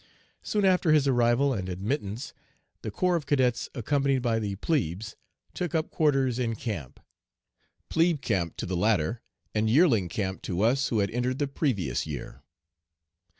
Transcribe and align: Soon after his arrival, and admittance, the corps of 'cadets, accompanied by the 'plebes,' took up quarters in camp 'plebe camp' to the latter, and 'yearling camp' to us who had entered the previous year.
Soon 0.41 0.65
after 0.65 0.91
his 0.91 1.07
arrival, 1.07 1.53
and 1.53 1.69
admittance, 1.69 2.33
the 2.81 2.89
corps 2.89 3.15
of 3.15 3.27
'cadets, 3.27 3.69
accompanied 3.75 4.23
by 4.23 4.39
the 4.39 4.55
'plebes,' 4.55 5.15
took 5.53 5.75
up 5.75 5.91
quarters 5.91 6.39
in 6.39 6.55
camp 6.55 6.99
'plebe 7.87 8.19
camp' 8.19 8.57
to 8.57 8.65
the 8.65 8.75
latter, 8.75 9.21
and 9.53 9.69
'yearling 9.69 10.09
camp' 10.09 10.41
to 10.41 10.63
us 10.63 10.87
who 10.87 11.01
had 11.05 11.11
entered 11.11 11.37
the 11.37 11.47
previous 11.47 12.07
year. 12.07 12.41